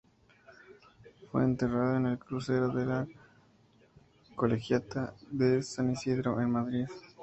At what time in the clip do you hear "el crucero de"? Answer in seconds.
2.07-2.87